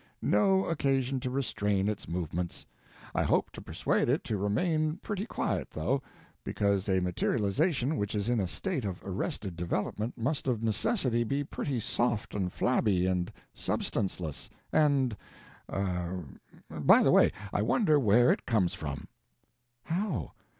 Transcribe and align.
No 0.23 0.65
occasion 0.65 1.19
to 1.19 1.29
restrain 1.29 1.87
its 1.87 2.07
movements. 2.07 2.65
I 3.13 3.21
hope 3.21 3.51
to 3.51 3.61
persuade 3.61 4.09
it 4.09 4.23
to 4.23 4.35
remain 4.35 4.97
pretty 5.03 5.27
quiet, 5.27 5.69
though, 5.69 6.01
because 6.43 6.89
a 6.89 6.99
materialization 7.01 7.97
which 7.97 8.15
is 8.15 8.27
in 8.27 8.39
a 8.39 8.47
state 8.47 8.83
of 8.83 8.99
arrested 9.05 9.55
development 9.55 10.17
must 10.17 10.47
of 10.47 10.63
necessity 10.63 11.23
be 11.23 11.43
pretty 11.43 11.79
soft 11.79 12.33
and 12.33 12.51
flabby 12.51 13.05
and 13.05 13.31
substanceless, 13.53 14.49
and—er—by 14.73 17.03
the 17.03 17.11
way, 17.11 17.31
I 17.53 17.61
wonder 17.61 17.99
where 17.99 18.31
It 18.31 18.47
comes 18.47 18.73
from?" 18.73 19.07
"How? 19.83 20.31